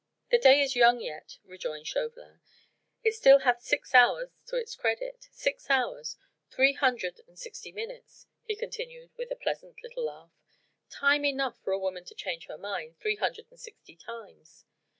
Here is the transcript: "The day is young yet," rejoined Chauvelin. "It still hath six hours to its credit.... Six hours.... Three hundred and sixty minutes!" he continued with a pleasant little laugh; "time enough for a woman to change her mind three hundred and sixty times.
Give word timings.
"The 0.31 0.39
day 0.39 0.61
is 0.61 0.75
young 0.75 0.99
yet," 0.99 1.37
rejoined 1.43 1.85
Chauvelin. 1.85 2.41
"It 3.03 3.11
still 3.13 3.37
hath 3.41 3.61
six 3.61 3.93
hours 3.93 4.31
to 4.47 4.55
its 4.55 4.73
credit.... 4.75 5.27
Six 5.31 5.69
hours.... 5.69 6.17
Three 6.49 6.73
hundred 6.73 7.21
and 7.27 7.37
sixty 7.37 7.71
minutes!" 7.71 8.25
he 8.43 8.55
continued 8.55 9.11
with 9.15 9.29
a 9.29 9.35
pleasant 9.35 9.75
little 9.83 10.05
laugh; 10.05 10.31
"time 10.89 11.23
enough 11.23 11.61
for 11.61 11.71
a 11.71 11.77
woman 11.77 12.03
to 12.05 12.15
change 12.15 12.47
her 12.47 12.57
mind 12.57 12.97
three 12.97 13.17
hundred 13.17 13.45
and 13.51 13.59
sixty 13.59 13.95
times. 13.95 14.65